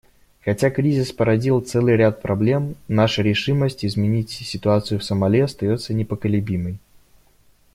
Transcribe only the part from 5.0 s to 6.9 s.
Сомали остается непоколебимой.